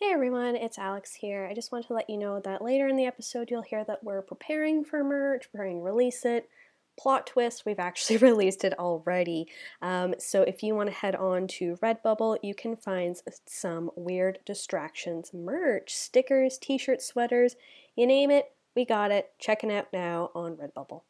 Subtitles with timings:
[0.00, 1.48] Hey everyone, it's Alex here.
[1.50, 4.04] I just want to let you know that later in the episode you'll hear that
[4.04, 6.48] we're preparing for merch, preparing to release it.
[6.96, 9.48] Plot twist, we've actually released it already.
[9.82, 13.16] Um, so if you want to head on to Redbubble, you can find
[13.46, 17.56] some weird distractions merch, stickers, t shirts, sweaters,
[17.96, 19.32] you name it, we got it.
[19.40, 21.02] Checking out now on Redbubble.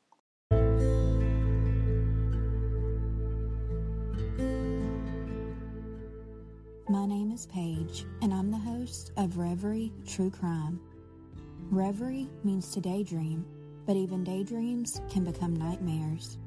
[6.91, 10.81] My name is Paige, and I'm the host of Reverie True Crime.
[11.71, 13.45] Reverie means to daydream,
[13.85, 16.39] but even daydreams can become nightmares.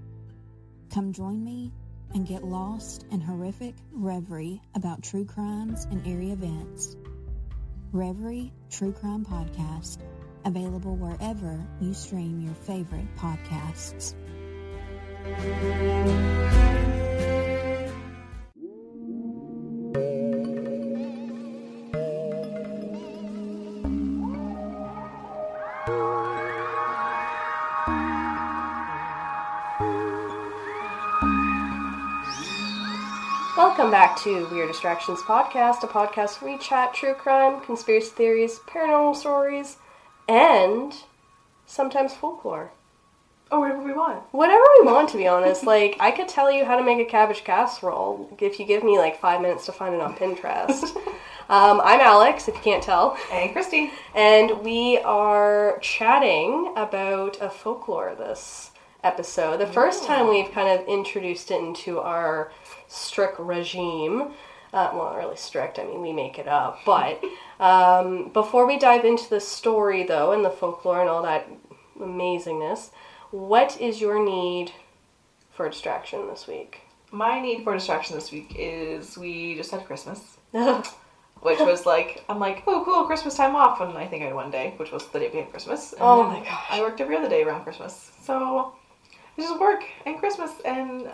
[0.92, 1.72] Come join me
[2.16, 6.98] and get lost in horrific reverie about true crimes and eerie events.
[7.92, 10.00] Reverie True Crime Podcast,
[10.46, 14.16] available wherever you stream your favorite podcasts.
[33.58, 38.60] Welcome back to Weird Distractions Podcast, a podcast where we chat true crime, conspiracy theories,
[38.68, 39.78] paranormal stories,
[40.28, 40.94] and
[41.66, 42.74] sometimes folklore.
[43.50, 44.22] Oh, whatever we want.
[44.34, 45.64] Whatever we want, to be honest.
[45.66, 49.00] Like, I could tell you how to make a cabbage casserole if you give me
[49.00, 50.96] like five minutes to find it on Pinterest.
[51.52, 53.92] um, I'm Alex, if you can't tell, Hey, Christy.
[54.16, 58.72] and we are chatting about a folklore this
[59.04, 59.60] episode.
[59.60, 62.54] The first time we've kind of introduced it into our
[62.88, 64.32] strict regime.
[64.72, 66.80] Uh, well, not really strict, I mean, we make it up.
[66.86, 67.22] But
[67.60, 71.50] um, before we dive into the story, though, and the folklore and all that
[72.00, 72.92] amazingness,
[73.32, 74.72] what is your need
[75.52, 76.84] for distraction this week?
[77.12, 80.38] My need for distraction this week is we just had Christmas,
[81.42, 83.82] which was like, I'm like, oh, cool, Christmas time off.
[83.82, 85.94] And I think I had one day, which was the day before Christmas.
[85.94, 86.66] And Oh my gosh.
[86.70, 88.12] I worked every other day around Christmas.
[88.22, 88.74] So
[89.38, 91.10] it's just work and Christmas and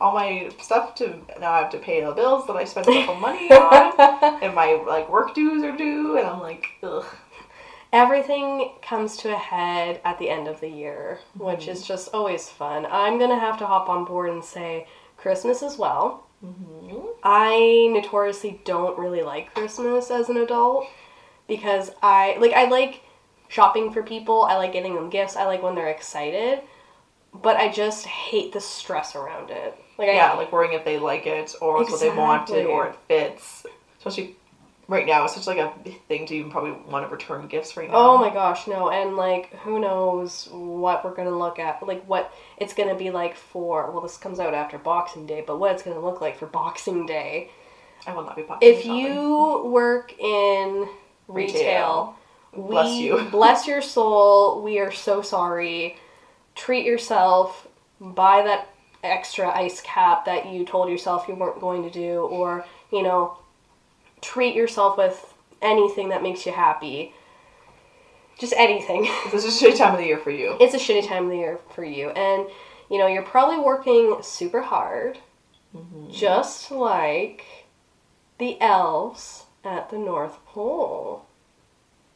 [0.00, 2.90] all my stuff to now I have to pay the bills that I spent a
[2.90, 7.04] lot of money on and my like work dues are due and I'm like ugh
[7.92, 11.70] Everything comes to a head at the end of the year, which mm-hmm.
[11.70, 12.86] is just always fun.
[12.90, 14.86] I'm gonna have to hop on board and say
[15.16, 16.26] Christmas as well.
[17.22, 20.86] I notoriously don't really like Christmas as an adult
[21.46, 23.02] because I like I like
[23.48, 24.42] shopping for people.
[24.42, 25.36] I like getting them gifts.
[25.36, 26.60] I like when they're excited,
[27.34, 29.76] but I just hate the stress around it.
[29.98, 32.88] Like yeah I like worrying if they like it or it's what they wanted or
[32.88, 33.66] it fits
[33.98, 34.36] especially
[34.88, 35.72] right now it's such like a
[36.08, 38.90] thing to even probably want to return gifts right now Oh my gosh, no.
[38.90, 42.94] And like who knows what we're going to look at, like what it's going to
[42.94, 46.02] be like for well this comes out after Boxing Day, but what it's going to
[46.04, 47.50] look like for Boxing Day.
[48.06, 48.96] I will not be popping If shopping.
[48.96, 50.88] you work in
[51.26, 52.16] retail,
[52.52, 53.28] we Bless you.
[53.30, 54.62] bless your soul.
[54.62, 55.96] We are so sorry.
[56.54, 57.66] Treat yourself.
[58.00, 58.68] Buy that
[59.04, 63.38] extra ice cap that you told yourself you weren't going to do, or you know,
[64.20, 67.12] treat yourself with anything that makes you happy.
[68.38, 69.02] Just anything.
[69.32, 71.30] this is a shitty time of the year for you it's a shitty time of
[71.30, 72.46] the year for you, and
[72.90, 75.18] you know you're probably working super hard,
[75.74, 76.10] mm-hmm.
[76.10, 77.44] just like
[78.38, 81.24] the elves at the North Pole.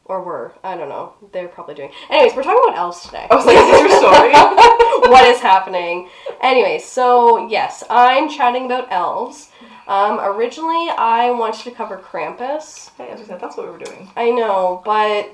[0.05, 0.53] Or were.
[0.65, 1.13] I don't know.
[1.31, 1.89] They're probably doing.
[2.09, 3.25] Anyways, we're talking about elves today.
[3.31, 4.33] I was like, is this your story?
[5.09, 6.09] what is happening?
[6.41, 9.49] Anyway, so yes, I'm chatting about elves.
[9.87, 12.89] Um, originally, I wanted to cover Krampus.
[12.97, 14.09] Hey, as I said, that's what we were doing.
[14.15, 15.29] I know, but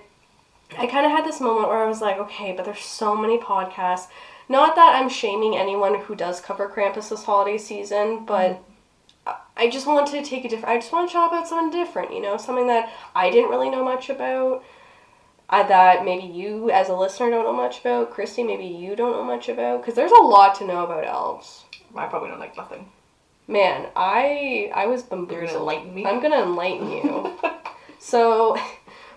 [0.77, 3.37] I kind of had this moment where I was like, okay, but there's so many
[3.37, 4.07] podcasts.
[4.47, 8.59] Not that I'm shaming anyone who does cover Krampus this holiday season, but
[9.27, 10.73] I- I just want to take a different.
[10.73, 13.69] I just want to talk about something different, you know, something that I didn't really
[13.69, 14.63] know much about.
[15.51, 18.11] I, that maybe you, as a listener, don't know much about.
[18.11, 21.63] Christy, maybe you don't know much about, because there's a lot to know about elves.
[21.95, 22.91] I probably don't like nothing.
[23.49, 25.31] Man, I I was bamboozled.
[25.31, 26.05] You're gonna enlighten me?
[26.05, 27.35] I'm gonna enlighten you.
[27.99, 28.55] so,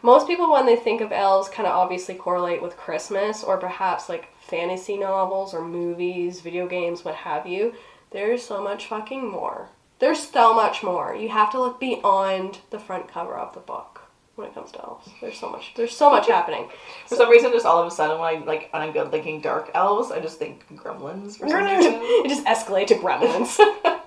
[0.00, 4.08] most people when they think of elves, kind of obviously correlate with Christmas or perhaps
[4.08, 7.74] like fantasy novels or movies, video games, what have you.
[8.10, 9.68] There's so much fucking more.
[9.98, 11.14] There's so much more.
[11.14, 14.00] You have to look beyond the front cover of the book
[14.36, 15.10] when it comes to elves.
[15.20, 15.74] There's so much.
[15.76, 16.70] There's so much happening.
[17.06, 19.42] For some reason, just all of a sudden, when I like, when I'm good thinking
[19.42, 21.98] dark elves, I just think gremlins for some reason.
[22.02, 23.98] it just escalates to gremlins.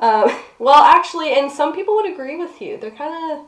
[0.00, 2.76] um, well, actually, and some people would agree with you.
[2.78, 3.46] They're kind of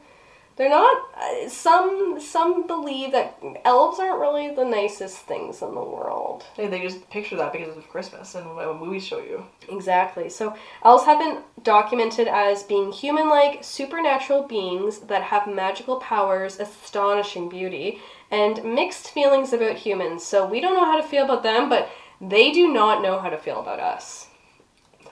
[0.56, 0.96] They're not.
[1.16, 6.44] Uh, some some believe that elves aren't really the nicest things in the world.
[6.56, 9.44] They, they just picture that because of Christmas and what movies show you.
[9.68, 10.28] Exactly.
[10.30, 17.48] So elves have been documented as being human-like, supernatural beings that have magical powers, astonishing
[17.48, 18.00] beauty,
[18.30, 20.24] and mixed feelings about humans.
[20.24, 21.88] So we don't know how to feel about them, but
[22.20, 24.28] they do not know how to feel about us.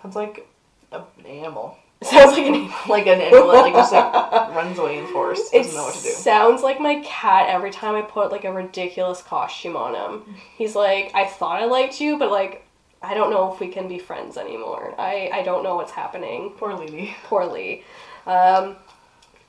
[0.02, 0.46] Sounds like
[0.92, 1.76] an animal.
[2.02, 4.12] Sounds like an Like an animal that like just like
[4.54, 5.52] runs away in forest.
[5.52, 6.08] Doesn't know what to do.
[6.10, 10.34] Sounds like my cat every time I put like a ridiculous costume on him.
[10.56, 12.66] He's like, I thought I liked you, but like,
[13.02, 14.94] I don't know if we can be friends anymore.
[14.98, 16.54] I, I don't know what's happening.
[16.56, 17.14] Poor Lily.
[17.24, 17.84] Poorly.
[18.26, 18.76] Um,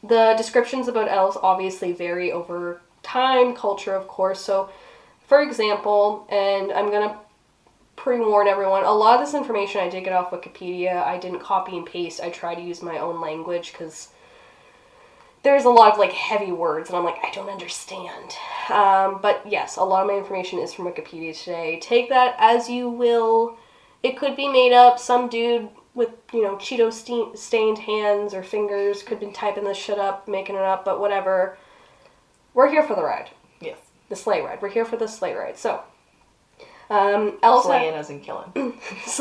[0.04, 4.40] the descriptions about elves obviously vary over time, culture, of course.
[4.40, 4.69] So,
[5.28, 7.18] for example, and I'm gonna
[7.95, 11.04] pre-warn everyone, a lot of this information I did get off Wikipedia.
[11.04, 12.22] I didn't copy and paste.
[12.22, 14.10] I try to use my own language because
[15.44, 18.36] there's a lot of like heavy words and I'm like, I don't understand.
[18.69, 21.80] Um, but yes, a lot of my information is from Wikipedia today.
[21.81, 23.57] Take that as you will.
[24.01, 25.00] It could be made up.
[25.00, 29.78] Some dude with, you know, Cheeto ste- stained hands or fingers could be typing this
[29.78, 31.57] shit up, making it up, but whatever.
[32.54, 33.30] We're here for the ride.
[33.60, 33.78] Yes.
[34.10, 34.62] The sleigh ride.
[34.62, 35.57] We're here for the sleigh ride.
[35.57, 35.84] So,
[36.94, 37.68] um, Elsa.
[37.68, 38.51] Slaying as in killing.
[38.56, 39.18] There's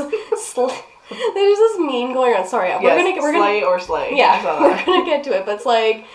[1.59, 2.47] this meme going on.
[2.47, 4.11] Sorry, we're yes, gonna we're gonna slay or slay.
[4.15, 6.07] Yeah, we're gonna get to it, but it's like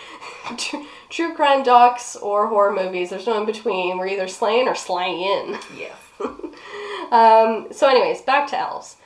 [0.56, 3.10] tr- true crime docs or horror movies.
[3.10, 3.98] There's no in between.
[3.98, 5.56] We're either slaying or slaying.
[5.76, 5.96] Yes.
[7.10, 8.96] Um, so, anyways, back to elves.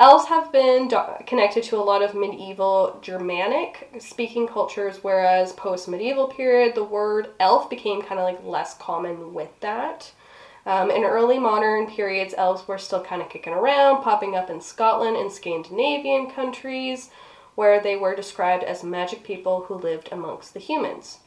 [0.00, 5.86] Elves have been do- connected to a lot of medieval Germanic speaking cultures, whereas post
[5.86, 10.12] medieval period, the word elf became kind of like less common with that.
[10.64, 14.60] Um, in early modern periods, elves were still kind of kicking around, popping up in
[14.60, 17.10] Scotland and Scandinavian countries,
[17.54, 21.18] where they were described as magic people who lived amongst the humans.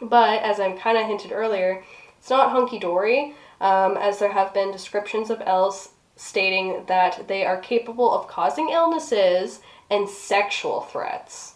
[0.00, 1.84] But as I'm kind of hinted earlier,
[2.18, 7.44] it's not hunky dory, um, as there have been descriptions of elves stating that they
[7.44, 11.54] are capable of causing illnesses and sexual threats.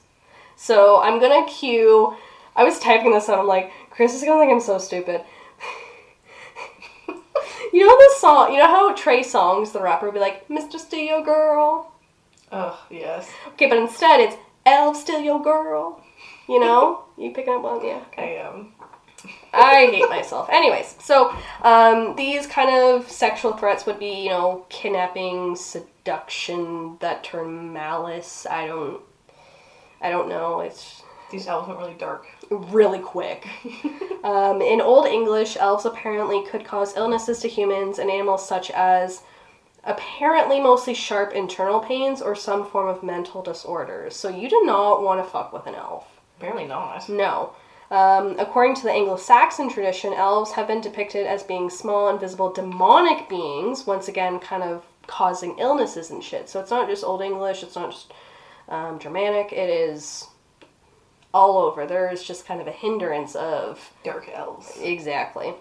[0.57, 2.17] So I'm gonna cue.
[2.55, 5.23] I was typing this and I'm like, Chris is gonna think I'm so stupid.
[7.73, 8.53] You know the song?
[8.53, 10.79] You know how Trey Songz, the rapper, would be like, "Mr.
[10.79, 11.93] Steal Your Girl."
[12.51, 13.31] Oh yes.
[13.49, 16.03] Okay, but instead it's "Elf Steal Your Girl."
[16.49, 17.05] You know?
[17.19, 17.85] you picking up on?
[17.85, 18.03] Yeah.
[18.13, 18.41] Okay.
[18.41, 18.73] I am.
[19.53, 20.49] I hate myself.
[20.51, 27.25] Anyways, so um, these kind of sexual threats would be, you know, kidnapping, seduction, that
[27.25, 28.47] term malice.
[28.49, 29.01] I don't,
[30.01, 30.61] I don't know.
[30.61, 32.27] It's These elves went really dark.
[32.51, 33.47] really quick.
[34.25, 39.23] um, in Old English, elves apparently could cause illnesses to humans and animals, such as
[39.85, 44.17] apparently mostly sharp internal pains or some form of mental disorders.
[44.17, 46.07] So you do not want to fuck with an elf.
[46.39, 47.09] Apparently not.
[47.09, 47.53] No.
[47.91, 52.53] Um, according to the Anglo Saxon tradition, elves have been depicted as being small, invisible,
[52.53, 56.49] demonic beings, once again, kind of causing illnesses and shit.
[56.49, 58.13] So it's not just Old English, it's not just
[58.69, 60.27] um, Germanic, it is
[61.39, 61.87] all over.
[61.87, 64.77] There is just kind of a hindrance of Dark elves.
[64.83, 65.55] Exactly.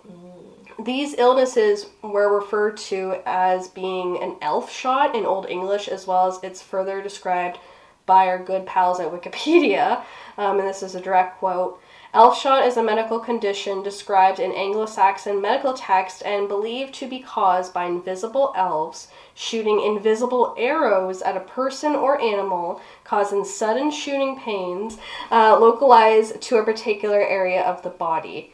[0.83, 6.27] These illnesses were referred to as being an elf shot in Old English, as well
[6.27, 7.59] as it's further described
[8.07, 10.03] by our good pals at Wikipedia.
[10.37, 11.79] Um, and this is a direct quote.
[12.13, 17.07] Elf shot is a medical condition described in Anglo Saxon medical text and believed to
[17.07, 23.91] be caused by invisible elves shooting invisible arrows at a person or animal, causing sudden
[23.91, 24.97] shooting pains
[25.31, 28.51] uh, localized to a particular area of the body.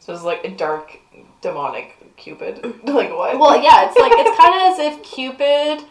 [0.00, 0.98] So it's like a dark,
[1.40, 2.64] demonic Cupid.
[2.84, 3.38] like what?
[3.38, 5.84] Well, yeah, it's like it's kind of as if Cupid,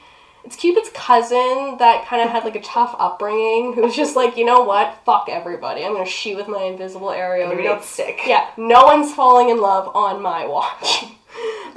[0.44, 4.44] it's Cupid's cousin that kind of had like a tough upbringing, who's just like, you
[4.44, 7.40] know what, fuck everybody, I'm gonna shoot with my invisible arrow.
[7.42, 8.22] Everybody gets sick.
[8.26, 11.06] yeah, no one's falling in love on my watch.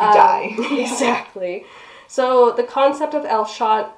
[0.00, 0.54] Um, die.
[0.78, 1.66] exactly.
[2.08, 3.94] So the concept of elf shot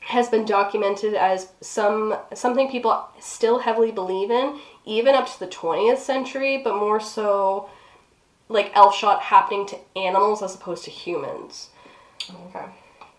[0.00, 5.46] has been documented as some something people still heavily believe in, even up to the
[5.46, 7.68] 20th century, but more so
[8.48, 11.68] like elf shot happening to animals as opposed to humans.
[12.48, 12.64] Okay.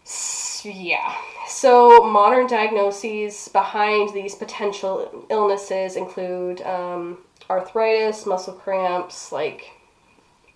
[0.05, 1.13] S- Yeah.
[1.47, 9.69] So modern diagnoses behind these potential illnesses include um, arthritis, muscle cramps, like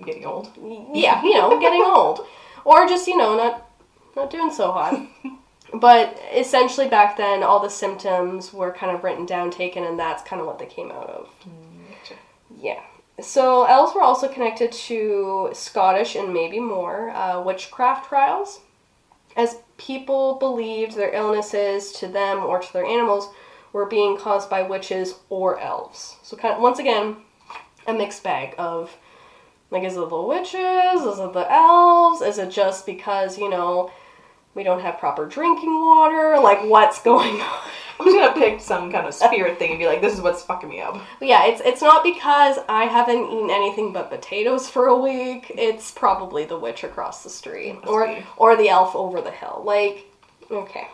[0.03, 0.49] getting old.
[0.93, 2.25] yeah, you know, getting old,
[2.65, 3.66] or just you know not
[4.17, 4.99] not doing so hot.
[5.73, 10.23] But essentially, back then, all the symptoms were kind of written down, taken, and that's
[10.23, 11.29] kind of what they came out of.
[12.57, 12.81] Yeah.
[13.19, 18.61] So elves were also connected to Scottish and maybe more uh, witchcraft trials,
[19.35, 23.29] as people believed their illnesses to them or to their animals
[23.73, 26.15] were being caused by witches or elves.
[26.23, 27.17] So kind of, once again,
[27.85, 28.95] a mixed bag of
[29.69, 31.01] like is it the witches?
[31.01, 32.21] Is it the elves?
[32.21, 33.91] Is it just because, you know,
[34.57, 36.37] we don't have proper drinking water?
[36.41, 37.59] Like what's going on?
[37.99, 40.43] I'm just gonna pick some kind of spirit thing and be like, this is what's
[40.43, 41.01] fucking me up.
[41.21, 45.51] Yeah, it's it's not because I haven't eaten anything but potatoes for a week.
[45.55, 48.23] It's probably the witch across the street or be.
[48.35, 49.63] or the elf over the hill.
[49.65, 50.05] Like,
[50.51, 50.87] okay,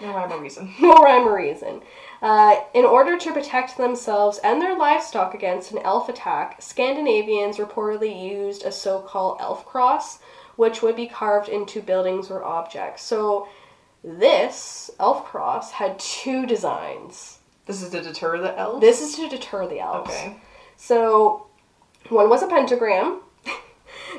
[0.00, 0.74] No rhyme or reason.
[0.80, 1.82] no rhyme or reason.
[2.22, 8.18] Uh, in order to protect themselves and their livestock against an elf attack, Scandinavians reportedly
[8.18, 10.18] used a so-called elf cross,
[10.56, 13.02] which would be carved into buildings or objects.
[13.02, 13.48] So,
[14.02, 17.38] this elf cross had two designs.
[17.66, 18.80] This is to deter the elves?
[18.80, 20.10] This is to deter the elves.
[20.10, 20.36] Okay.
[20.76, 21.46] So,
[22.08, 23.20] one was a pentagram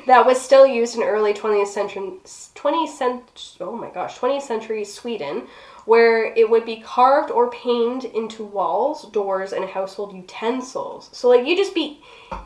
[0.08, 4.84] that was still used in early 20th century 20th cent- oh my gosh, 20th century
[4.84, 5.46] Sweden
[5.84, 11.08] where it would be carved or painted into walls, doors and household utensils.
[11.12, 12.02] So like you just be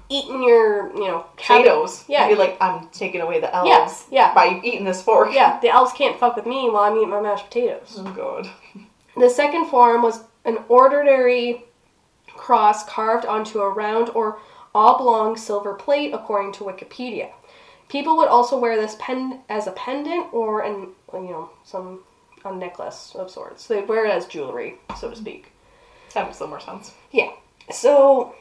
[0.09, 2.05] eating your, you know, Potatoes.
[2.07, 2.29] Yeah.
[2.29, 4.35] You'd be like, I'm taking away the elves Yeah, yeah.
[4.35, 5.31] by eating this fork.
[5.33, 7.97] Yeah, the elves can't fuck with me while I'm eating my mashed potatoes.
[7.99, 8.49] Oh god.
[9.15, 11.65] The second form was an ordinary
[12.29, 14.39] cross carved onto a round or
[14.75, 17.31] oblong silver plate, according to Wikipedia.
[17.93, 22.01] People would also wear this pen as a pendant or an you know some
[22.43, 23.67] a necklace of sorts.
[23.67, 25.53] They'd wear it as jewelry, so to speak.
[26.15, 26.95] That makes a little more sense.
[27.11, 27.31] Yeah.
[27.71, 28.35] So,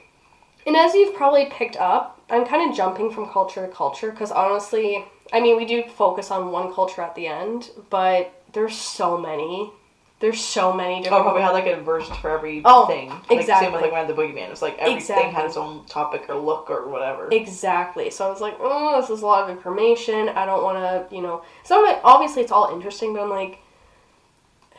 [0.65, 4.31] and as you've probably picked up, I'm kind of jumping from culture to culture because
[4.31, 5.03] honestly,
[5.33, 9.73] I mean, we do focus on one culture at the end, but there's so many.
[10.21, 11.13] There's so many different.
[11.13, 11.23] Oh, different.
[11.25, 13.09] probably had like a version for every Oh, thing.
[13.09, 13.71] Like, Same exactly.
[13.71, 14.51] with like when the boogeyman.
[14.51, 15.31] It's like everything Exactly.
[15.31, 17.27] had its own topic or look or whatever.
[17.31, 18.09] Exactly.
[18.11, 20.29] So I was like, oh, this is a lot of information.
[20.29, 20.77] I don't want
[21.09, 21.43] to, you know.
[21.63, 23.57] Some of it, obviously, it's all interesting, but I'm like,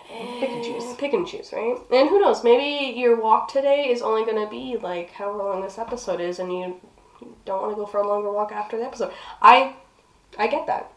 [0.09, 0.85] Pick and choose.
[0.85, 1.77] eh, Pick and choose, right?
[1.91, 2.45] And who knows?
[2.45, 6.39] Maybe your walk today is only going to be like however long this episode is,
[6.39, 6.79] and you
[7.47, 9.11] don't want to go for a longer walk after the episode.
[9.41, 9.75] I,
[10.39, 10.93] I get that.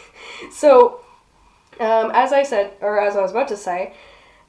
[0.52, 1.00] so,
[1.80, 3.94] um, as I said, or as I was about to say,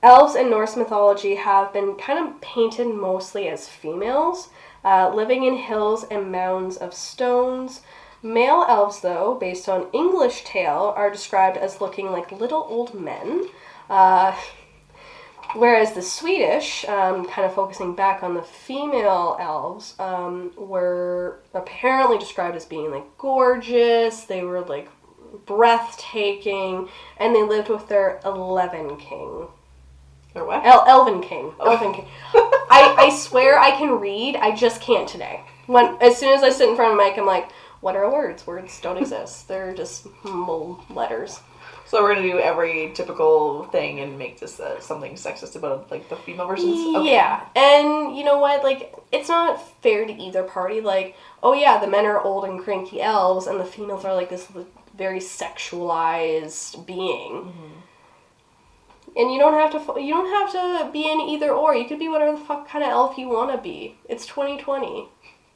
[0.02, 4.50] elves in Norse mythology have been kind of painted mostly as females,
[4.84, 7.82] uh, living in hills and mounds of stones.
[8.22, 13.48] Male elves, though, based on English tale, are described as looking like little old men.
[13.90, 14.36] Uh,
[15.56, 22.18] whereas the Swedish, um, kind of focusing back on the female elves, um, were apparently
[22.18, 24.26] described as being like gorgeous.
[24.26, 24.90] They were like
[25.46, 29.48] breathtaking, and they lived with their eleven king.
[30.36, 30.66] or what?
[30.66, 31.54] El- Elven King.
[31.60, 32.08] Elven King.
[32.72, 34.36] I, I swear I can read.
[34.36, 35.42] I just can't today.
[35.68, 37.50] When as soon as I sit in front of mic, I'm like,
[37.82, 38.46] what are words?
[38.46, 39.48] Words don't exist.
[39.48, 40.08] They're just
[40.90, 41.40] letters.
[41.86, 46.08] So we're gonna do every typical thing and make this uh, something sexist about like
[46.08, 46.96] the female versions.
[46.98, 47.14] Okay.
[47.14, 48.64] Yeah, and you know what?
[48.64, 50.82] Like, it's not fair to either party.
[50.82, 54.30] Like, oh yeah, the men are old and cranky elves, and the females are like
[54.30, 54.48] this
[55.00, 57.54] very sexualized being.
[59.18, 60.00] And you don't have to.
[60.00, 61.76] You don't have to be in either or.
[61.76, 63.98] You could be whatever the fuck kind of elf you want to be.
[64.08, 65.10] It's 2020.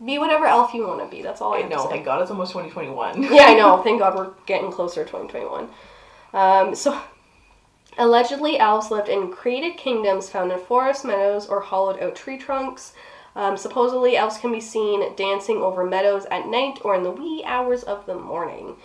[0.03, 1.21] Be whatever elf you want to be.
[1.21, 1.87] That's all I I know.
[1.87, 3.23] Thank God it's almost 2021.
[3.31, 3.81] yeah, I know.
[3.83, 5.69] Thank God we're getting closer to 2021.
[6.33, 6.99] Um, so,
[7.97, 12.93] allegedly, elves lived in created kingdoms found in forests, meadows, or hollowed out tree trunks.
[13.35, 17.43] Um, supposedly, elves can be seen dancing over meadows at night or in the wee
[17.45, 18.75] hours of the morning.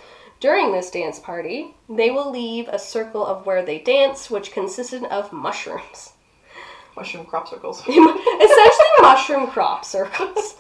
[0.41, 5.03] During this dance party, they will leave a circle of where they dance, which consisted
[5.05, 6.13] of mushrooms.
[6.97, 7.81] Mushroom crop circles.
[7.89, 10.57] Essentially, mushroom crop circles.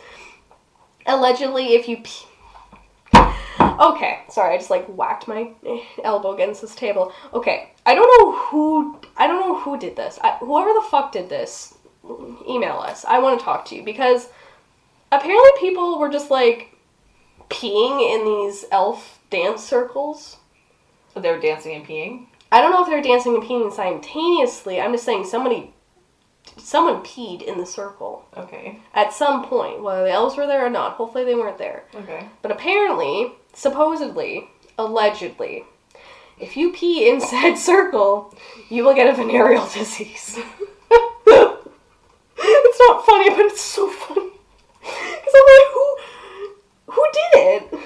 [1.06, 1.98] Allegedly, if you.
[1.98, 5.52] Pe- okay, sorry, I just like whacked my
[6.04, 7.12] elbow against this table.
[7.32, 9.00] Okay, I don't know who.
[9.16, 10.18] I don't know who did this.
[10.22, 11.74] I, whoever the fuck did this,
[12.48, 13.04] email us.
[13.04, 14.28] I want to talk to you because
[15.10, 16.77] apparently people were just like
[17.48, 20.36] peeing in these elf dance circles.
[21.14, 22.26] So they were dancing and peeing.
[22.50, 24.80] I don't know if they're dancing and peeing simultaneously.
[24.80, 25.74] I'm just saying somebody,
[26.56, 28.78] someone peed in the circle Okay.
[28.94, 30.92] at some point, whether the elves were there or not.
[30.94, 31.84] Hopefully they weren't there.
[31.94, 32.26] Okay.
[32.42, 35.64] But apparently, supposedly, allegedly,
[36.38, 38.34] if you pee in said circle,
[38.70, 40.38] you will get a venereal disease.
[42.38, 44.30] it's not funny, but it's so funny.
[44.80, 45.87] Because I'm like, who,
[46.88, 47.38] who did
[47.72, 47.80] it?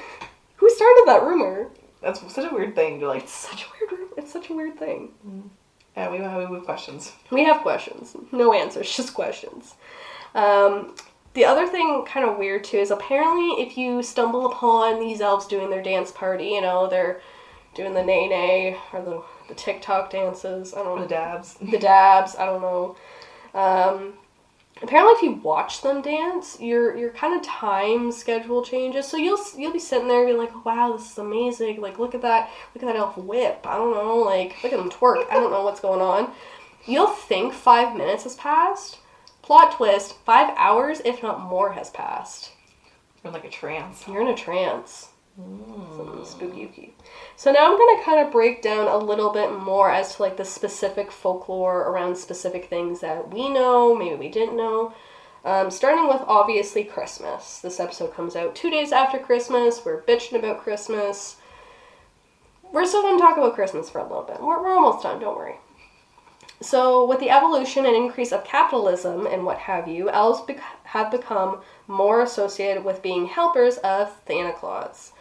[0.56, 1.68] Who started that rumor?
[2.00, 3.23] That's such a weird thing to like.
[3.25, 4.09] It's such a weird.
[4.16, 5.12] It's such a weird thing.
[5.97, 7.12] Yeah, we have, we have questions.
[7.30, 8.16] We have questions.
[8.32, 9.75] No answers, just questions.
[10.35, 10.94] Um,
[11.35, 15.47] the other thing, kind of weird too, is apparently if you stumble upon these elves
[15.47, 17.21] doing their dance party, you know, they're
[17.75, 21.54] doing the nay nay or the, the TikTok dances, I don't know The dabs.
[21.54, 22.97] the dabs, I don't know.
[23.54, 24.14] Um,
[24.83, 29.07] apparently, if you watch them dance, your your kind of time schedule changes.
[29.07, 31.81] So you'll you'll be sitting there and be like, "Wow, this is amazing!
[31.81, 32.51] Like, look at that!
[32.75, 33.67] Look at that elf whip!
[33.67, 35.31] I don't know, like, look at them twerk!
[35.31, 36.33] I don't know what's going on."
[36.85, 38.99] You'll think five minutes has passed.
[39.43, 42.53] Plot twist: five hours, if not more, has passed.
[43.23, 44.07] You're in like a trance.
[44.09, 45.12] You're in a trance.
[46.25, 46.95] Spooky.
[47.37, 50.37] So now I'm gonna kind of break down a little bit more as to like
[50.37, 54.95] the specific folklore around specific things that we know, maybe we didn't know.
[55.45, 57.59] Um, starting with obviously Christmas.
[57.59, 59.85] This episode comes out two days after Christmas.
[59.85, 61.37] We're bitching about Christmas.
[62.71, 64.41] We're still gonna talk about Christmas for a little bit.
[64.41, 65.19] We're, we're almost done.
[65.19, 65.57] Don't worry.
[66.61, 70.43] So, with the evolution and increase of capitalism and what have you, elves
[70.85, 75.12] have become more associated with being helpers of Santa Claus.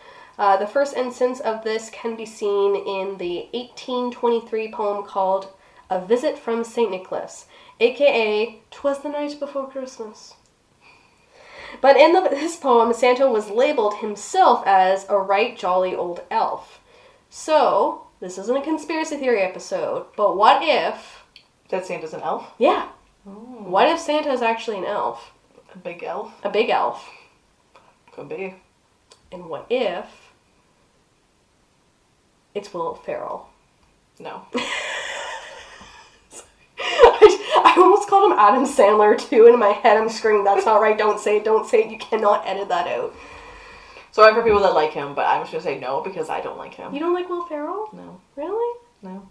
[0.42, 5.54] Uh, the first instance of this can be seen in the 1823 poem called
[5.88, 6.90] A Visit from St.
[6.90, 7.46] Nicholas,
[7.80, 10.34] aka Twas the Night Before Christmas.
[11.80, 16.82] But in the, this poem, Santa was labeled himself as a right jolly old elf.
[17.30, 21.24] So, this isn't a conspiracy theory episode, but what if
[21.70, 22.52] That Santa's an elf?
[22.58, 22.88] yeah.
[23.26, 25.34] What if Santa is actually an elf?
[25.76, 26.34] A big elf?
[26.44, 27.12] A big elf.
[28.12, 28.56] Could be.
[29.32, 30.21] And what if
[32.54, 33.50] it's Will Ferrell?
[34.20, 34.44] No.
[36.84, 40.66] I, I almost called him Adam Sandler too, and in my head I'm screaming, that's
[40.66, 43.14] not right, don't say it, don't say it, you cannot edit that out.
[44.12, 46.58] Sorry for people that like him, but I'm just gonna say no because I don't
[46.58, 46.94] like him.
[46.94, 47.90] You don't like Will Ferrell?
[47.94, 48.80] No, Really?
[49.02, 49.28] no.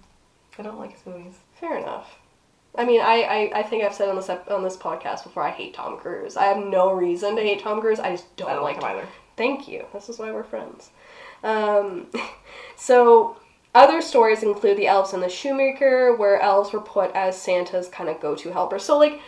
[0.59, 1.35] I don't like his movies.
[1.55, 2.17] Fair enough.
[2.77, 3.23] I mean, I,
[3.55, 5.43] I, I think I've said on this on this podcast before.
[5.43, 6.37] I hate Tom Cruise.
[6.37, 7.99] I have no reason to hate Tom Cruise.
[7.99, 9.09] I just don't, I don't like like him either.
[9.37, 9.87] Thank you.
[9.93, 10.91] This is why we're friends.
[11.43, 12.07] Um,
[12.77, 13.37] so,
[13.75, 18.09] other stories include the elves and the shoemaker, where elves were put as Santa's kind
[18.11, 18.79] of go to helper.
[18.79, 19.21] So, like,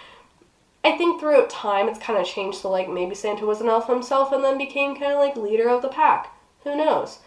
[0.85, 3.87] I think throughout time it's kind of changed to like maybe Santa was an elf
[3.87, 6.35] himself and then became kind of like leader of the pack.
[6.65, 7.21] Who knows?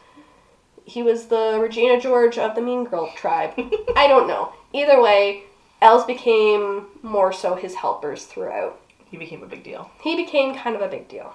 [0.84, 3.54] He was the Regina George of the Mean Girl tribe.
[3.96, 4.54] I don't know.
[4.74, 5.44] Either way,
[5.82, 9.90] elves became more so his helpers throughout He became a big deal.
[10.04, 11.34] he became kind of a big deal.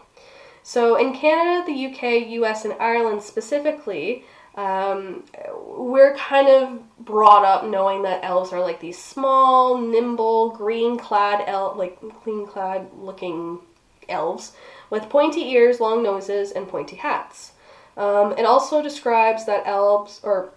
[0.63, 4.25] So in Canada, the UK, US, and Ireland specifically,
[4.57, 5.25] um,
[5.65, 11.75] we're kind of brought up knowing that elves are like these small, nimble, green-clad el-
[11.77, 13.61] like clean-clad looking
[14.09, 14.53] elves
[14.91, 17.53] with pointy ears, long noses, and pointy hats.
[17.97, 20.53] Um, it also describes that elves, or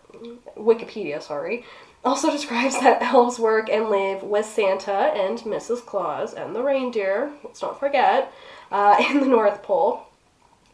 [0.57, 1.65] Wikipedia, sorry,
[2.03, 5.85] also describes that elves work and live with Santa and Mrs.
[5.85, 8.31] Claus and the reindeer, let's not forget,
[8.73, 10.05] uh, in the North Pole.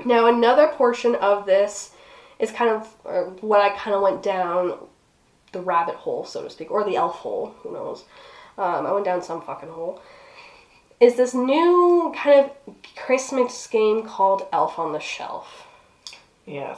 [0.03, 1.91] Now, another portion of this
[2.39, 4.79] is kind of uh, what I kind of went down
[5.51, 8.05] the rabbit hole, so to speak, or the elf hole, who knows.
[8.57, 10.01] Um, I went down some fucking hole.
[10.99, 15.65] Is this new kind of Christmas game called Elf on the Shelf?
[16.45, 16.77] Yes.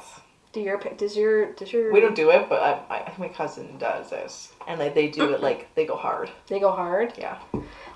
[0.53, 3.27] Do your does your does your We don't do it, but I, I think my
[3.29, 6.29] cousin does this, and like they do it like they go hard.
[6.47, 7.13] they go hard?
[7.17, 7.39] Yeah.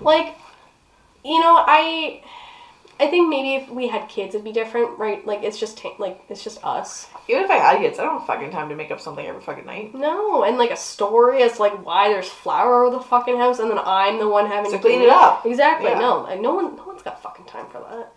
[0.00, 0.36] Like,
[1.22, 2.22] you know, I
[2.98, 5.24] I think maybe if we had kids, it'd be different, right?
[5.26, 7.08] Like it's just ta- like it's just us.
[7.28, 9.42] Even if I had kids, I don't have fucking time to make up something every
[9.42, 9.94] fucking night.
[9.94, 13.70] No, and like a story as like why there's flour over the fucking house, and
[13.70, 15.44] then I'm the one having To to clean it up.
[15.44, 15.90] Exactly.
[15.90, 15.98] Yeah.
[15.98, 18.12] No, like, no one, no one's got fucking time for that.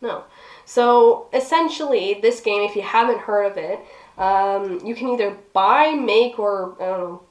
[0.00, 0.24] No.
[0.64, 3.80] So essentially, this game, if you haven't heard of it,
[4.16, 7.22] um, you can either buy, make, or I don't know,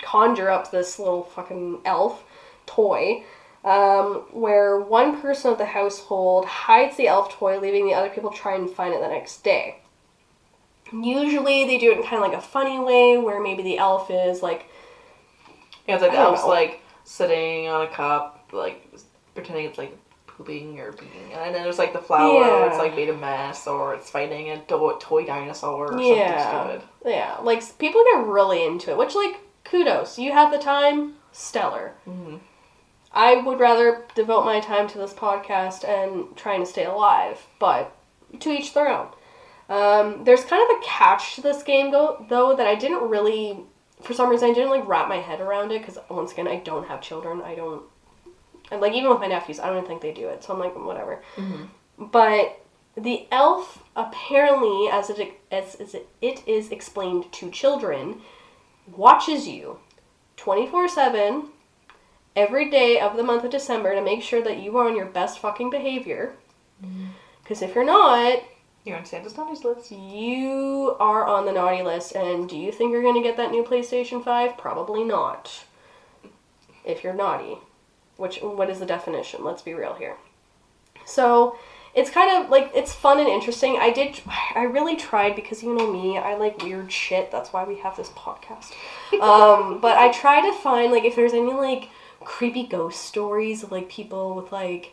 [0.00, 2.22] conjure up this little fucking elf
[2.66, 3.24] toy.
[3.64, 8.30] Um, where one person of the household hides the elf toy, leaving the other people
[8.30, 9.78] try and find it the next day.
[10.92, 14.10] Usually, they do it in kind of like a funny way, where maybe the elf
[14.10, 14.66] is like
[15.86, 16.48] Yeah, it's like I don't know.
[16.48, 18.92] like sitting on a cup, like
[19.34, 19.96] pretending it's like
[20.26, 22.66] pooping or being, and then there's like the flower, Yeah.
[22.66, 26.50] it's like made a mess, or it's fighting a do- toy dinosaur or Yeah.
[26.50, 26.88] something stupid.
[27.12, 30.18] Yeah, like people get really into it, which like kudos.
[30.18, 31.94] You have the time, stellar.
[32.08, 32.40] Mhm.
[33.14, 37.94] I would rather devote my time to this podcast and trying to stay alive, but
[38.40, 39.08] to each their own.
[39.68, 43.60] Um, there's kind of a catch to this game though, though that I didn't really,
[44.02, 46.56] for some reason, I didn't like wrap my head around it because once again, I
[46.56, 47.42] don't have children.
[47.42, 47.82] I don't,
[48.70, 50.42] and like even with my nephews, I don't even think they do it.
[50.42, 51.22] So I'm like, whatever.
[51.98, 52.60] But
[52.96, 58.20] the elf apparently, as it as, as it is explained to children,
[58.86, 59.78] watches you
[60.36, 61.48] 24 7
[62.36, 65.06] every day of the month of December to make sure that you are on your
[65.06, 66.34] best fucking behavior.
[67.42, 68.42] Because if you're not,
[68.84, 69.92] You're on Santa's naughty list.
[69.92, 72.14] you are on the naughty list.
[72.16, 74.56] And do you think you're going to get that new PlayStation 5?
[74.58, 75.64] Probably not.
[76.84, 77.58] If you're naughty.
[78.16, 79.44] which what is the definition?
[79.44, 80.16] Let's be real here.
[81.04, 81.56] So
[81.94, 83.76] it's kind of like it's fun and interesting.
[83.80, 84.20] I did
[84.54, 87.30] I really tried because you know me, I like weird shit.
[87.30, 88.72] That's why we have this podcast.
[89.20, 91.90] Um, but I tried to find like if there's any like
[92.24, 94.92] creepy ghost stories of like people with like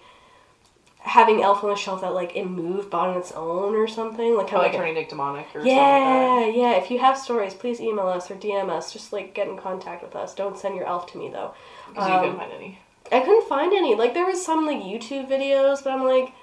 [1.01, 4.47] having elf on the shelf that like it moved on its own or something like
[4.47, 6.71] kind of like like turning like demonic or yeah, something yeah.
[6.77, 8.91] If you have stories, please email us or DM us.
[8.91, 10.35] Just like get in contact with us.
[10.35, 11.53] Don't send your elf to me though.
[11.87, 11.95] like.
[11.95, 12.79] Because you Um, couldn't find any.
[13.11, 13.95] I couldn't find any.
[13.95, 16.33] Like there was some like YouTube videos, but I'm like,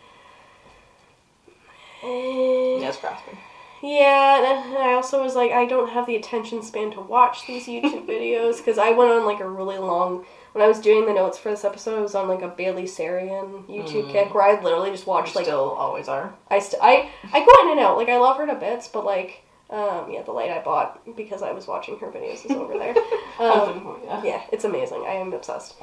[2.03, 2.79] eh.
[2.81, 3.38] Yeah, it's grasping.
[3.83, 4.38] Yeah,
[4.70, 8.07] and I also was like, I don't have the attention span to watch these YouTube
[8.09, 10.25] videos because I went on like a really long.
[10.57, 12.85] When I was doing the notes for this episode, I was on like a Bailey
[12.85, 16.33] Sarian YouTube kick where I literally just You watched like still always are.
[16.49, 17.99] I st- I I go in and out.
[17.99, 21.42] Like I love her to bits, but like um yeah, the light I bought because
[21.42, 22.95] I was watching her videos is over there.
[23.38, 24.25] Um, yeah.
[24.25, 25.05] yeah, it's amazing.
[25.07, 25.75] I am obsessed.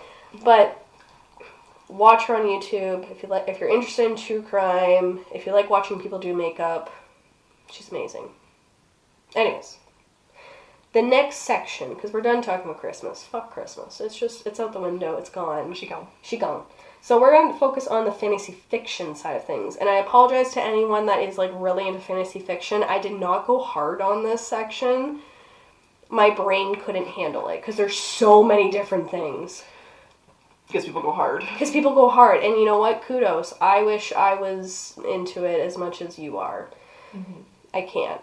[0.43, 0.83] But
[1.87, 3.47] watch her on YouTube if you like.
[3.47, 6.89] If you're interested in true crime, if you like watching people do makeup,
[7.71, 8.29] she's amazing.
[9.35, 9.77] Anyways,
[10.93, 13.23] the next section because we're done talking about Christmas.
[13.23, 13.99] Fuck Christmas.
[13.99, 15.17] It's just it's out the window.
[15.17, 15.73] It's gone.
[15.73, 16.07] She gone.
[16.21, 16.63] She gone.
[17.01, 19.75] So we're going to focus on the fantasy fiction side of things.
[19.75, 22.81] And I apologize to anyone that is like really into fantasy fiction.
[22.81, 25.19] I did not go hard on this section.
[26.09, 29.63] My brain couldn't handle it because there's so many different things.
[30.67, 31.41] Because people go hard.
[31.41, 33.03] Because people go hard, and you know what?
[33.03, 33.53] Kudos.
[33.59, 36.69] I wish I was into it as much as you are.
[37.13, 37.41] Mm-hmm.
[37.73, 38.21] I can't.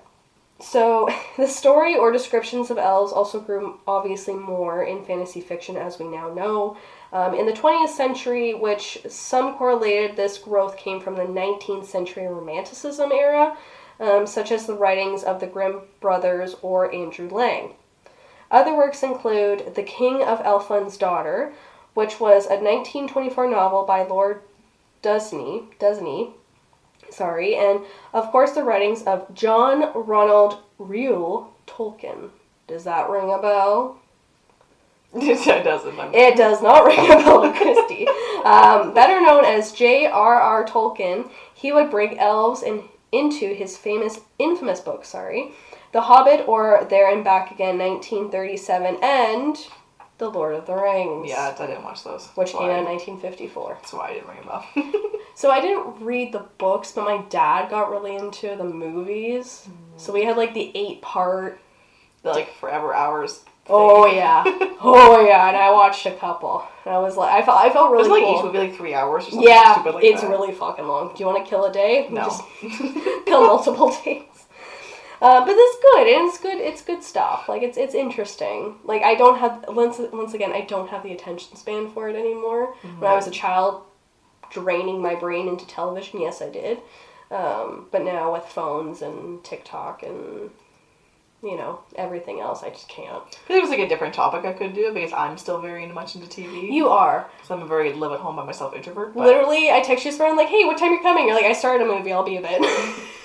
[0.60, 5.98] So, the story or descriptions of elves also grew obviously more in fantasy fiction, as
[5.98, 6.76] we now know.
[7.12, 12.26] Um, in the 20th century, which some correlated this growth came from the 19th century
[12.26, 13.56] Romanticism era,
[13.98, 17.74] um, such as the writings of the Grimm brothers or Andrew Lang.
[18.50, 21.52] Other works include The King of Elfland's Daughter,
[21.94, 24.42] which was a 1924 novel by Lord
[25.02, 26.34] Dusney, Dusney,
[27.10, 27.80] sorry, and
[28.12, 32.30] of course the writings of John Ronald Reuel Tolkien.
[32.66, 33.98] Does that ring a bell?
[35.14, 35.98] it doesn't.
[35.98, 38.06] I'm, It does not ring a bell, Christy.
[38.44, 40.64] Um, better known as J.R.R.
[40.66, 45.50] Tolkien, he would bring elves in, into his famous, infamous book, sorry,
[45.92, 49.56] The Hobbit or There and Back Again, 1937, and
[50.20, 51.28] The Lord of the Rings.
[51.28, 52.28] yeah, I didn't watch those.
[52.36, 53.74] Which came out in 1954.
[53.80, 54.64] That's why I didn't ring a bell.
[55.34, 59.66] So I didn't read the books, but my dad got really into the movies.
[59.96, 61.58] So we had like the eight part.
[62.22, 63.42] the like forever hours.
[63.72, 64.42] Oh yeah,
[64.80, 66.64] oh yeah, and I watched a couple.
[66.84, 68.38] And I was like, I felt, I felt really Wasn't like cool.
[68.38, 70.28] each movie like three hours or something yeah, like it's that?
[70.30, 71.14] really fucking long.
[71.14, 72.08] Do you want to kill a day?
[72.10, 72.24] No.
[72.24, 72.42] Just
[73.26, 74.24] kill multiple days.
[75.20, 76.58] Uh, but it's good, it's good.
[76.58, 77.48] It's good stuff.
[77.48, 78.76] Like it's it's interesting.
[78.84, 82.16] Like I don't have once once again, I don't have the attention span for it
[82.16, 82.74] anymore.
[82.82, 83.82] When I was a child,
[84.50, 86.78] draining my brain into television, yes, I did.
[87.30, 90.50] Um, but now with phones and TikTok and
[91.42, 93.22] you know everything else, I just can't.
[93.48, 96.28] It was like a different topic I could do because I'm still very much into
[96.28, 96.72] TV.
[96.72, 99.12] You are So I'm a very live at home by myself introvert.
[99.14, 99.70] But literally.
[99.70, 101.92] I text you around like, "Hey, what time you're coming?" You're like, "I started a
[101.92, 102.10] movie.
[102.10, 102.62] I'll be a bit."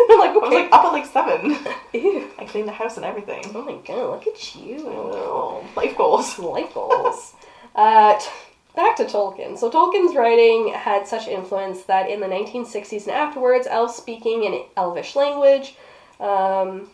[0.16, 1.56] Like, I was like up at like seven.
[1.92, 2.30] Ew.
[2.38, 3.42] I cleaned the house and everything.
[3.54, 4.82] Oh my god, look at you.
[4.86, 6.38] Oh, life goals.
[6.56, 7.34] Life goals.
[7.74, 8.26] uh, t-
[8.74, 9.58] back to Tolkien.
[9.58, 14.62] So Tolkien's writing had such influence that in the 1960s and afterwards, elves speaking in
[14.76, 15.76] Elvish language,
[16.20, 16.88] um,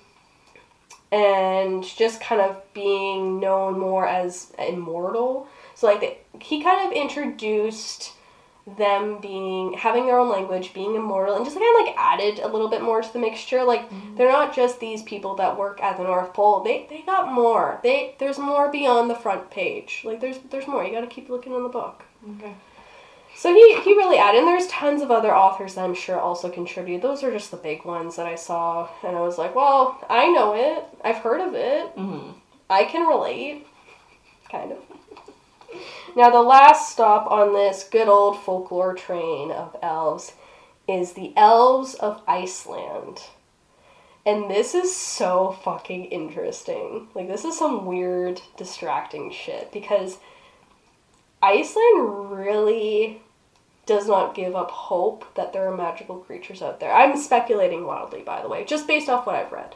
[1.10, 5.46] and just kind of being known more as immortal.
[5.74, 8.12] So like the, he kind of introduced
[8.66, 12.48] them being having their own language, being immortal, and just kind of like added a
[12.48, 13.64] little bit more to the mixture.
[13.64, 16.62] Like they're not just these people that work at the North Pole.
[16.62, 17.80] They they got more.
[17.82, 20.02] They there's more beyond the front page.
[20.04, 20.84] Like there's there's more.
[20.84, 22.04] You got to keep looking in the book.
[22.36, 22.54] Okay.
[23.34, 24.38] So he he really added.
[24.38, 27.02] And there's tons of other authors that I'm sure also contributed.
[27.02, 30.28] Those are just the big ones that I saw, and I was like, well, I
[30.28, 30.84] know it.
[31.04, 31.96] I've heard of it.
[31.96, 32.30] Mm-hmm.
[32.70, 33.66] I can relate.
[34.50, 34.78] Kind of.
[36.16, 40.32] Now, the last stop on this good old folklore train of elves
[40.88, 43.22] is the Elves of Iceland.
[44.24, 47.08] And this is so fucking interesting.
[47.14, 50.18] Like, this is some weird, distracting shit because
[51.42, 53.20] Iceland really
[53.84, 56.92] does not give up hope that there are magical creatures out there.
[56.92, 59.74] I'm speculating wildly, by the way, just based off what I've read.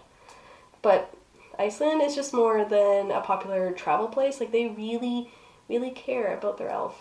[0.80, 1.12] But
[1.58, 4.38] Iceland is just more than a popular travel place.
[4.38, 5.32] Like, they really,
[5.68, 6.98] really care about their elf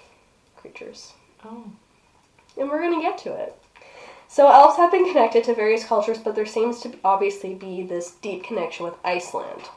[0.57, 1.13] creatures.
[1.43, 1.71] Oh.
[2.57, 3.55] And we're going to get to it.
[4.27, 8.11] So, elves have been connected to various cultures, but there seems to obviously be this
[8.21, 9.69] deep connection with Iceland.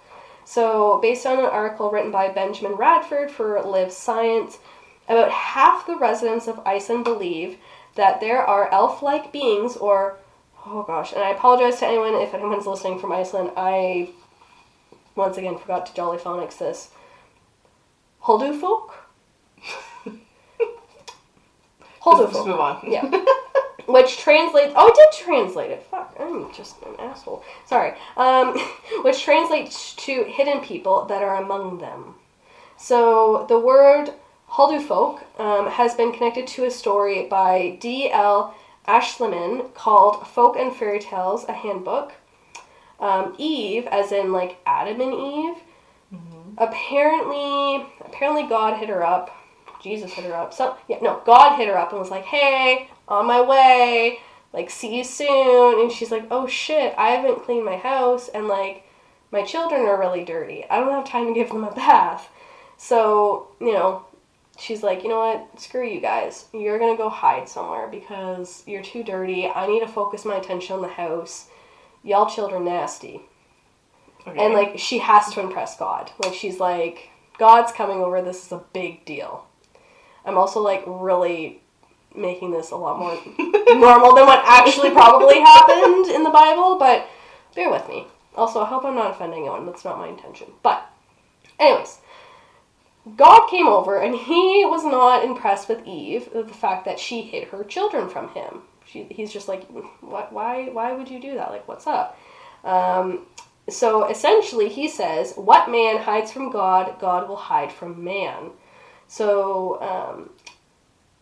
[0.44, 4.58] So, based on an article written by Benjamin Radford for Live Science,
[5.08, 7.56] About half the residents of Iceland believe
[7.94, 10.18] that there are elf like beings, or,
[10.66, 13.50] oh gosh, and I apologize to anyone if anyone's listening from Iceland.
[13.56, 14.10] I,
[15.16, 16.90] once again, forgot to Jolly Phonics this.
[18.28, 18.90] Holdufolk?
[22.04, 22.84] Let's just move on.
[22.86, 23.04] Yeah.
[23.86, 24.74] Which translates.
[24.76, 25.82] Oh, I did translate it.
[25.90, 27.42] Fuck, I'm just an asshole.
[27.64, 27.94] Sorry.
[28.18, 28.54] Um,
[29.02, 32.16] which translates to hidden people that are among them.
[32.76, 34.10] So the word
[34.50, 38.54] Haldufolk um, has been connected to a story by D.L.
[38.86, 42.12] Ashliman called Folk and Fairy Tales: A Handbook.
[43.00, 45.62] Um, Eve, as in like Adam and Eve.
[46.58, 49.30] Apparently, apparently God hit her up.
[49.80, 50.52] Jesus hit her up.
[50.52, 54.18] Some yeah, no, God hit her up and was like, "Hey, on my way.
[54.52, 58.48] Like, see you soon." And she's like, "Oh shit, I haven't cleaned my house and
[58.48, 58.84] like
[59.30, 60.64] my children are really dirty.
[60.68, 62.28] I don't have time to give them a bath."
[62.76, 64.06] So, you know,
[64.58, 65.60] she's like, "You know what?
[65.60, 66.46] Screw you guys.
[66.52, 69.48] You're to go hide somewhere because you're too dirty.
[69.48, 71.48] I need to focus my attention on the house.
[72.02, 73.22] Y'all children nasty."
[74.28, 74.44] Okay.
[74.44, 76.10] And like she has to impress God.
[76.22, 79.46] Like she's like, God's coming over, this is a big deal.
[80.24, 81.62] I'm also like really
[82.14, 83.14] making this a lot more
[83.78, 87.08] normal than what actually probably happened in the Bible, but
[87.54, 88.06] bear with me.
[88.34, 89.66] Also, I hope I'm not offending anyone.
[89.66, 90.48] That's not my intention.
[90.62, 90.88] But,
[91.58, 91.98] anyways,
[93.16, 97.48] God came over and he was not impressed with Eve, the fact that she hid
[97.48, 98.62] her children from him.
[98.86, 99.66] She, he's just like,
[100.00, 101.50] what, why, why would you do that?
[101.50, 102.18] Like, what's up?
[102.64, 103.26] Um,
[103.68, 108.50] so essentially, he says, What man hides from God, God will hide from man.
[109.06, 110.30] So, um,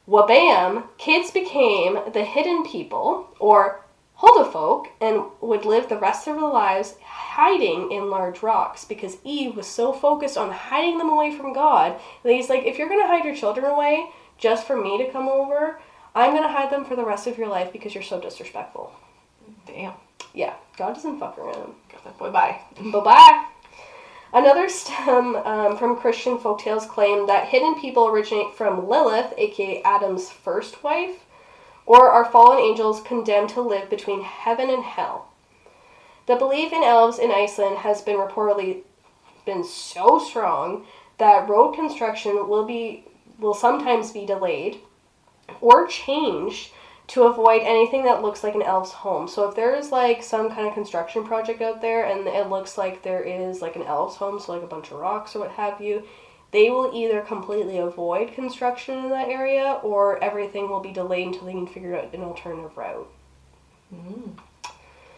[0.09, 3.85] wabam, kids became the hidden people, or
[4.19, 9.57] Holdafolk, and would live the rest of their lives hiding in large rocks because Eve
[9.57, 13.03] was so focused on hiding them away from God that he's like, if you're going
[13.03, 15.79] to hide your children away just for me to come over,
[16.15, 18.91] I'm going to hide them for the rest of your life because you're so disrespectful.
[19.67, 19.93] Damn.
[20.35, 21.75] Yeah, God doesn't fuck around.
[21.91, 22.61] Got that boy bye.
[22.81, 23.47] Bye bye.
[24.33, 30.31] Another stem um, from Christian folktales claim that hidden people originate from Lilith, aka Adam's
[30.31, 31.25] first wife,
[31.87, 35.33] or are fallen angels condemned to live between heaven and hell.
[36.27, 38.83] The belief in elves in Iceland has been reportedly
[39.47, 40.85] been so strong
[41.19, 43.05] that road construction will be
[43.39, 44.81] will sometimes be delayed
[45.61, 46.73] or changed
[47.09, 49.29] to avoid anything that looks like an elf's home.
[49.29, 52.77] So if there is like some kind of construction project out there and it looks
[52.77, 55.53] like there is like an elf's home, so like a bunch of rocks or what
[55.53, 56.05] have you,
[56.51, 61.47] they will either completely avoid construction in that area or everything will be delayed until
[61.47, 63.13] they can figure out an alternative route.
[63.95, 64.39] Mm.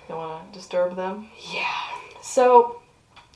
[0.09, 1.29] Don't want to disturb them.
[1.53, 1.75] Yeah.
[2.23, 2.81] So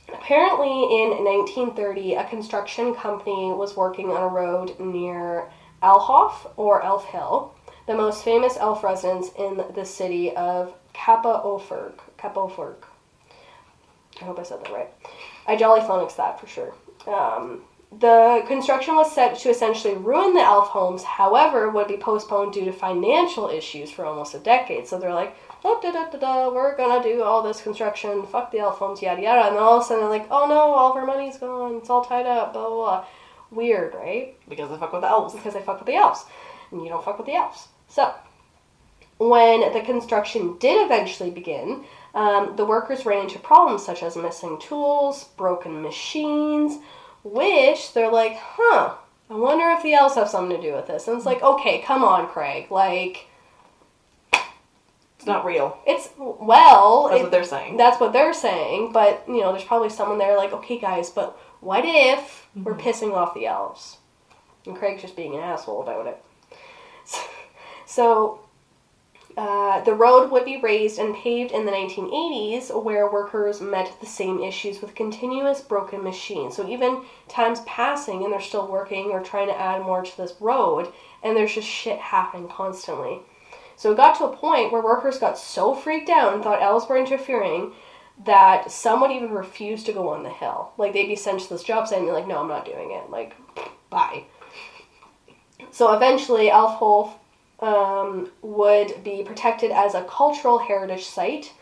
[0.09, 5.49] apparently in 1930, a construction company was working on a road near
[5.81, 7.52] Elhoff or Elf Hill,
[7.87, 11.93] the most famous elf residence in the city of Kappa Ophirg.
[12.17, 12.75] Kappa Ophirg.
[14.21, 14.89] I hope I said that right.
[15.47, 16.73] I jolly phonics that for sure.
[17.07, 17.63] Um,
[17.99, 22.65] the construction was set to essentially ruin the elf homes, however, would be postponed due
[22.65, 24.87] to financial issues for almost a decade.
[24.87, 28.59] So they're like, da da da da we're gonna do all this construction, fuck the
[28.59, 29.47] elf homes, yada yada.
[29.47, 31.75] And then all of a sudden they're like, oh no, all of our money's gone,
[31.75, 33.05] it's all tied up, blah blah blah.
[33.51, 34.35] Weird, right?
[34.49, 35.35] Because I fuck with the elves.
[35.35, 36.25] because I fuck with the elves,
[36.71, 37.67] and you don't fuck with the elves.
[37.93, 38.11] So,
[39.19, 41.83] when the construction did eventually begin,
[42.15, 46.79] um, the workers ran into problems such as missing tools, broken machines,
[47.23, 48.95] which they're like, huh,
[49.29, 51.07] I wonder if the elves have something to do with this.
[51.07, 52.71] And it's like, okay, come on, Craig.
[52.71, 53.27] Like,
[55.17, 55.77] It's not real.
[55.85, 57.77] it's, well, That's it- what they're saying.
[57.77, 61.37] that's what they're saying, but you know, there's probably someone there like, okay, guys, but
[61.61, 63.97] what if we're pissing off the elves?
[64.65, 66.21] And Craig's just being an asshole about it.
[67.05, 67.19] So,
[69.35, 74.05] uh, the road would be raised and paved in the 1980s, where workers met the
[74.05, 76.55] same issues with continuous broken machines.
[76.55, 80.35] So, even time's passing and they're still working or trying to add more to this
[80.39, 80.91] road,
[81.23, 83.21] and there's just shit happening constantly.
[83.75, 86.87] So it got to a point where workers got so freaked out and thought elves
[86.87, 87.73] were interfering
[88.25, 90.71] that some would even refuse to go on the hill.
[90.77, 92.91] Like they'd be sent to this job site and be like, no, I'm not doing
[92.91, 93.09] it.
[93.09, 93.35] Like,
[93.89, 94.23] bye.
[95.71, 97.13] So eventually, Elfholf
[97.63, 101.53] um, would be protected as a cultural heritage site,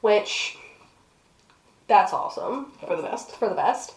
[0.00, 0.56] which
[1.86, 3.32] that's awesome For the best.
[3.32, 3.94] for the best.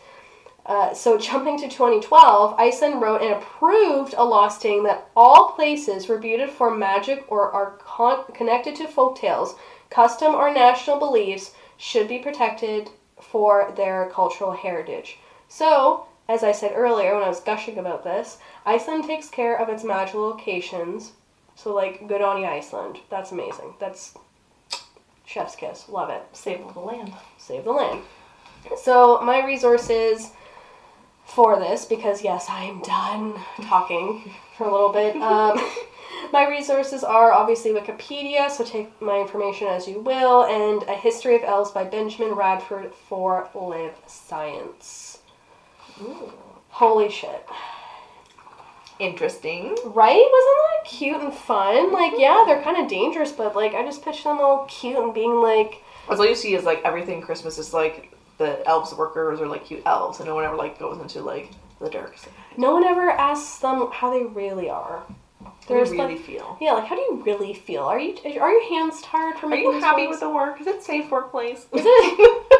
[0.65, 6.09] Uh, so jumping to 2012, Iceland wrote and approved a law stating that all places
[6.09, 9.55] reputed for magic or are con- connected to folk tales,
[9.89, 15.17] custom, or national beliefs should be protected for their cultural heritage.
[15.49, 19.67] So as I said earlier when I was gushing about this, Iceland takes care of
[19.69, 21.11] its magical locations.
[21.55, 22.99] So, like, good on you, Iceland.
[23.09, 23.73] That's amazing.
[23.79, 24.15] That's
[25.25, 25.87] chef's kiss.
[25.89, 26.23] Love it.
[26.33, 27.13] Save the land.
[27.37, 28.01] Save the land.
[28.81, 30.31] So, my resources
[31.25, 35.15] for this, because yes, I am done talking for a little bit.
[35.21, 35.59] Um,
[36.31, 41.35] my resources are obviously Wikipedia, so take my information as you will, and A History
[41.35, 45.19] of Elves by Benjamin Radford for Live Science.
[46.69, 47.45] Holy shit.
[48.99, 49.75] Interesting.
[49.85, 50.15] Right?
[50.31, 51.91] Wasn't that cute and fun?
[51.91, 55.13] Like, yeah, they're kind of dangerous, but like, I just picture them all cute and
[55.13, 59.39] being like, That's all you see is like everything Christmas is like the elves workers
[59.41, 62.33] are like cute elves, and no one ever like goes into like the dark side.
[62.57, 65.03] no one ever asks them how they really are.
[65.43, 66.57] How There's do you really like, feel?
[66.61, 67.83] yeah, like how do you really feel?
[67.83, 70.59] Are you are your hands tired from Are making you happy with the work?
[70.61, 71.67] Is it safe workplace?
[71.71, 72.49] Is it?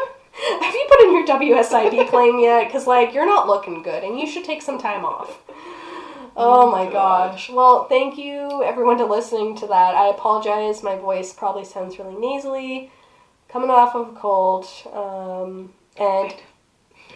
[0.62, 1.26] Have you put in your
[1.64, 2.66] WSIB claim yet?
[2.66, 5.38] Because like you're not looking good, and you should take some time off.
[6.36, 7.48] Oh my gosh.
[7.48, 9.94] Well, thank you everyone to listening to that.
[9.94, 10.82] I apologize.
[10.82, 12.90] My voice probably sounds really nasally,
[13.48, 14.66] coming off of a cold.
[14.92, 16.34] Um, and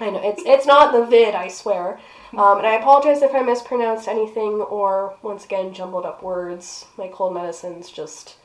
[0.00, 1.98] I know it's it's not the vid, I swear.
[2.36, 6.86] Um, and I apologize if I mispronounced anything or once again jumbled up words.
[6.96, 8.36] My cold medicine's just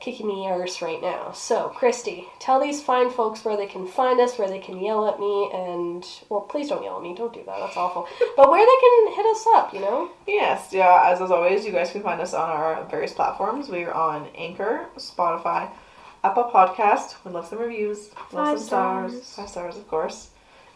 [0.00, 1.30] kicking me arse right now.
[1.32, 5.06] So, Christy, tell these fine folks where they can find us, where they can yell
[5.06, 7.14] at me, and well, please don't yell at me.
[7.14, 7.58] Don't do that.
[7.60, 8.08] That's awful.
[8.36, 10.10] But where they can hit us up, you know?
[10.26, 13.68] Yes, yeah, as, as always, you guys can find us on our various platforms.
[13.68, 15.70] We are on Anchor, Spotify,
[16.24, 17.16] Apple Podcast.
[17.24, 18.08] We love some reviews.
[18.08, 19.12] Love Five some stars.
[19.12, 19.34] stars.
[19.36, 20.29] Five stars, of course.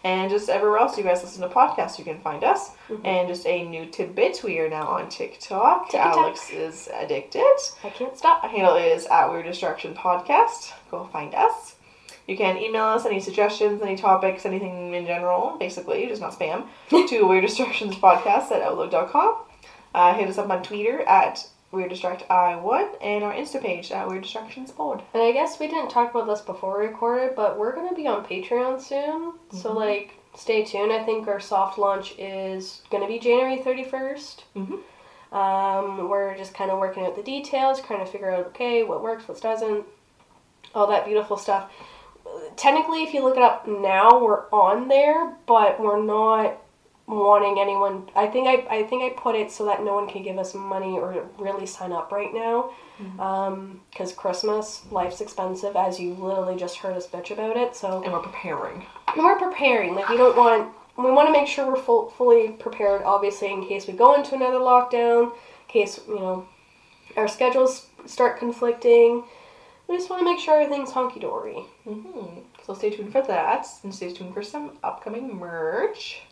[0.05, 2.71] And just everywhere else you guys listen to podcasts, you can find us.
[2.88, 3.07] Mm-hmm.
[3.07, 5.90] And just a new tidbit, we are now on TikTok.
[5.90, 6.17] TikTok.
[6.19, 7.57] Alex is addicted.
[7.83, 8.45] I can't stop.
[8.45, 10.73] Our handle is at Weird Distraction Podcast.
[10.90, 11.77] Go find us.
[12.27, 16.67] You can email us any suggestions, any topics, anything in general, basically, just not spam,
[17.09, 19.37] to Weird Distractions Podcast at Outlook.com.
[19.95, 24.09] Uh, hit us up on Twitter at Weird Distract I1 and our Insta page at
[24.09, 25.03] Weird Distractions Pod.
[25.13, 28.07] And I guess we didn't talk about this before we recorded, but we're gonna be
[28.07, 29.35] on Patreon soon.
[29.53, 29.77] So Mm-hmm.
[29.79, 30.93] like, stay tuned.
[30.93, 34.79] I think our soft launch is gonna be January thirty Mhm.
[35.33, 39.03] Um, we're just kind of working out the details, trying to figure out okay what
[39.03, 39.85] works, what doesn't,
[40.75, 41.71] all that beautiful stuff.
[42.57, 46.57] Technically, if you look it up now, we're on there, but we're not
[47.07, 48.09] wanting anyone.
[48.17, 50.55] I think I I think I put it so that no one can give us
[50.55, 52.71] money or really sign up right now
[53.90, 57.75] because Christmas, life's expensive, as you literally just heard us bitch about it.
[57.77, 58.87] So And we're preparing.
[59.09, 59.95] and we're preparing.
[59.95, 60.73] Like we don't want.
[60.97, 63.03] We want to make sure we're full, fully prepared.
[63.03, 66.47] Obviously, in case we go into another lockdown, in case you know
[67.17, 69.25] our schedules start conflicting.
[69.88, 71.64] We just want to make sure everything's honky dory.
[71.85, 76.23] hmm So stay tuned for that and stay tuned for some upcoming merch.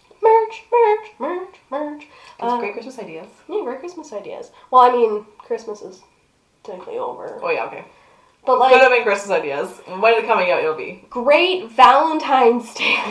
[0.52, 2.06] Merch, merch, merch, merch.
[2.38, 3.28] Great um, Christmas ideas.
[3.48, 4.50] Yeah, great Christmas ideas.
[4.70, 6.00] Well, I mean, Christmas is
[6.62, 7.84] technically over, Oh, yeah, okay.
[8.46, 9.68] but like, Could have been Christmas ideas.
[9.86, 11.04] When it's coming out, it'll be.
[11.10, 12.96] great Valentine's Day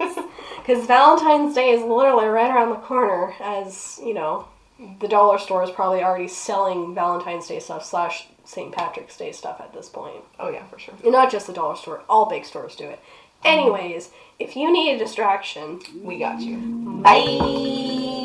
[0.00, 0.24] ideas.
[0.58, 4.46] Because Valentine's Day is literally right around the corner, as you know,
[5.00, 8.70] the dollar store is probably already selling Valentine's Day stuff slash St.
[8.70, 10.22] Patrick's Day stuff at this point.
[10.38, 10.92] Oh, yeah, for sure.
[11.02, 13.00] And not just the dollar store, all big stores do it.
[13.44, 16.56] Anyways, if you need a distraction, We got you.
[17.02, 18.17] bye.